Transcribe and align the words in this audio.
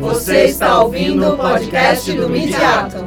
Você 0.00 0.44
está 0.44 0.80
ouvindo 0.80 1.26
o 1.26 1.36
podcast 1.36 2.12
do 2.12 2.28
Midiato. 2.28 2.98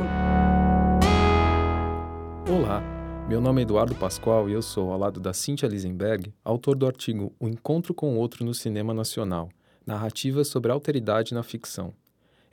Olá, 2.49 2.83
meu 3.29 3.39
nome 3.39 3.61
é 3.61 3.63
Eduardo 3.63 3.95
Pascoal 3.95 4.49
e 4.49 4.53
eu 4.53 4.61
sou, 4.61 4.91
ao 4.91 4.99
lado 4.99 5.19
da 5.19 5.31
Cynthia 5.31 5.69
Lisenberg, 5.69 6.33
autor 6.43 6.75
do 6.75 6.85
artigo 6.85 7.33
O 7.39 7.47
Encontro 7.47 7.93
com 7.93 8.13
o 8.13 8.17
Outro 8.17 8.43
no 8.43 8.53
Cinema 8.53 8.93
Nacional, 8.93 9.49
narrativas 9.85 10.49
sobre 10.49 10.71
alteridade 10.71 11.33
na 11.33 11.43
ficção. 11.43 11.93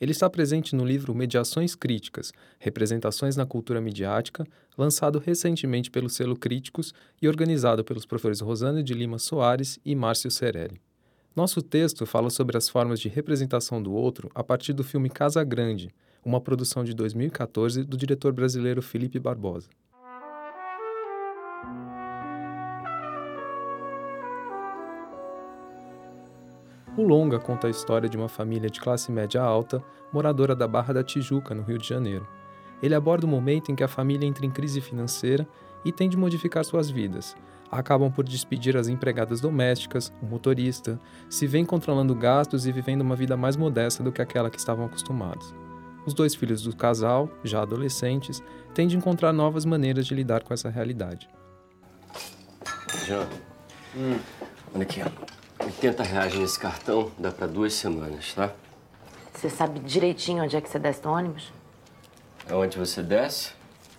Ele 0.01 0.13
está 0.13 0.31
presente 0.31 0.77
no 0.77 0.85
livro 0.85 1.15
Mediações 1.15 1.75
Críticas, 1.75 2.33
Representações 2.61 3.37
na 3.37 3.45
Cultura 3.45 3.81
Midiática, 3.81 4.47
lançado 4.77 5.19
recentemente 5.19 5.91
pelo 5.91 6.09
selo 6.09 6.37
Críticos 6.37 6.95
e 7.21 7.27
organizado 7.27 7.83
pelos 7.83 8.07
professores 8.07 8.41
Rosana 8.41 8.83
de 8.83 8.95
Lima 8.95 9.19
Soares 9.19 9.81
e 9.85 9.97
Márcio 9.97 10.31
Cerelli. 10.31 10.81
Nosso 11.39 11.63
texto 11.63 12.05
fala 12.05 12.31
sobre 12.31 12.57
as 12.57 12.69
formas 12.69 12.99
de 12.99 13.09
representação 13.09 13.81
do 13.81 13.93
outro 13.93 14.29
a 14.35 14.43
partir 14.43 14.73
do 14.73 14.83
filme 14.83 15.09
Casa 15.09 15.45
Grande, 15.45 15.95
uma 16.25 16.41
produção 16.41 16.83
de 16.83 16.93
2014 16.93 17.85
do 17.85 17.97
diretor 17.97 18.33
brasileiro 18.33 18.83
Felipe 18.83 19.21
Barbosa. 19.21 19.69
O 26.97 27.03
longa 27.05 27.39
conta 27.39 27.69
a 27.69 27.71
história 27.71 28.09
de 28.09 28.17
uma 28.17 28.29
família 28.29 28.69
de 28.69 28.81
classe 28.81 29.13
média 29.13 29.41
alta, 29.41 29.81
moradora 30.13 30.57
da 30.57 30.67
Barra 30.67 30.93
da 30.93 31.05
Tijuca, 31.05 31.55
no 31.55 31.63
Rio 31.63 31.79
de 31.79 31.87
Janeiro. 31.87 32.27
Ele 32.83 32.97
aborda 32.97 33.27
o 33.27 33.29
momento 33.29 33.71
em 33.71 33.77
que 33.77 33.85
a 33.85 33.89
família 33.89 34.27
entra 34.27 34.45
em 34.45 34.51
crise 34.51 34.81
financeira 34.81 35.47
e 35.85 35.93
tem 35.93 36.09
de 36.09 36.17
modificar 36.17 36.65
suas 36.65 36.91
vidas. 36.91 37.37
Acabam 37.71 38.11
por 38.11 38.25
despedir 38.25 38.77
as 38.77 38.89
empregadas 38.89 39.41
domésticas, 39.41 40.13
o 40.23 40.27
motorista, 40.27 40.99
se 41.29 41.47
vêem 41.47 41.65
controlando 41.65 42.15
gastos 42.15 42.67
e 42.67 42.73
vivendo 42.73 43.03
uma 43.03 43.15
vida 43.15 43.37
mais 43.37 43.57
modesta 43.57 44.03
do 44.03 44.11
que 44.11 44.23
aquela 44.23 44.51
que 44.51 44.59
estavam 44.59 44.87
acostumados. 44.87 45.55
Os 46.07 46.15
dois 46.15 46.35
filhos 46.35 46.63
do 46.63 46.75
casal, 46.75 47.29
já 47.45 47.61
adolescentes, 47.61 48.43
têm 48.75 48.89
de 48.89 48.97
encontrar 48.97 49.33
novas 49.33 49.67
maneiras 49.67 50.07
de 50.07 50.15
lidar 50.15 50.43
com 50.43 50.55
essa 50.55 50.71
realidade. 50.71 51.29
Jean, 53.05 53.27
hum. 53.95 54.19
olha 54.75 54.83
aqui, 54.83 55.03
ó. 55.03 55.65
80 55.65 56.03
reais 56.03 56.35
nesse 56.35 56.59
cartão 56.59 57.11
dá 57.19 57.31
pra 57.31 57.47
duas 57.47 57.75
semanas, 57.75 58.33
tá? 58.33 58.55
Você 59.35 59.51
sabe 59.51 59.81
direitinho 59.81 60.43
onde 60.43 60.57
é 60.57 60.61
que 60.61 60.69
você 60.69 60.79
desce 60.79 61.05
no 61.05 61.13
ônibus? 61.13 61.53
Aonde 62.51 62.79
você 62.79 63.03
desce? 63.03 63.53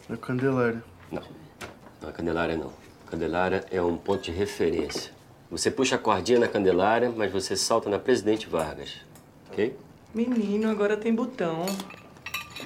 Na 0.08 0.17
Candelária. 0.17 0.84
Não, 1.11 1.22
na 2.10 2.12
Candelária 2.12 2.58
não. 2.58 2.72
Candelária 3.06 3.66
é 3.72 3.82
um 3.82 3.96
ponto 3.96 4.24
de 4.24 4.32
referência. 4.32 5.12
Você 5.50 5.72
puxa 5.72 5.96
a 5.96 6.00
cordinha 6.00 6.40
na 6.40 6.48
Candelária, 6.48 7.12
mas 7.16 7.32
você 7.32 7.56
salta 7.56 7.90
na 7.90 7.98
Presidente 8.00 8.48
Vargas, 8.48 8.98
ok? 9.50 9.78
Menino, 10.14 10.70
agora 10.70 10.98
tem 10.98 11.14
botão. 11.14 11.66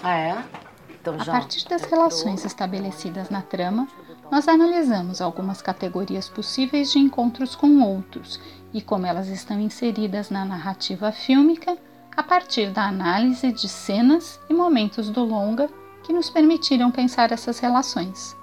Ah, 0.01 0.17
é? 0.17 0.43
Então, 0.89 1.15
A 1.19 1.25
partir 1.25 1.67
das 1.67 1.83
relações 1.83 2.45
estabelecidas 2.45 3.29
na 3.29 3.41
trama, 3.41 3.87
nós 4.31 4.47
analisamos 4.47 5.21
algumas 5.21 5.61
categorias 5.61 6.29
possíveis 6.29 6.91
de 6.91 6.99
encontros 6.99 7.55
com 7.55 7.81
outros 7.81 8.39
e 8.73 8.81
como 8.81 9.05
elas 9.05 9.27
estão 9.27 9.59
inseridas 9.59 10.29
na 10.29 10.45
narrativa 10.45 11.11
fílmica 11.11 11.77
a 12.15 12.23
partir 12.23 12.71
da 12.71 12.87
análise 12.87 13.51
de 13.51 13.67
cenas 13.67 14.39
e 14.49 14.53
momentos 14.53 15.09
do 15.09 15.23
longa 15.23 15.69
que 16.03 16.13
nos 16.13 16.29
permitiram 16.29 16.89
pensar 16.91 17.31
essas 17.31 17.59
relações. 17.59 18.35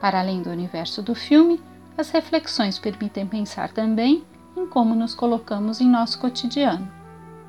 Para 0.00 0.20
além 0.20 0.42
do 0.42 0.50
universo 0.50 1.02
do 1.02 1.14
filme, 1.14 1.62
as 1.96 2.10
reflexões 2.10 2.78
permitem 2.78 3.26
pensar 3.26 3.70
também 3.70 4.24
em 4.56 4.66
como 4.66 4.94
nos 4.94 5.14
colocamos 5.14 5.80
em 5.80 5.88
nosso 5.88 6.18
cotidiano. 6.18 6.90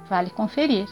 Vale 0.10 0.30
conferir. 0.30 0.88